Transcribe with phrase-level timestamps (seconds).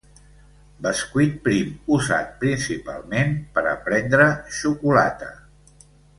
[0.85, 4.27] Bescuit prim usat principalment per a prendre
[4.61, 5.31] xocolata.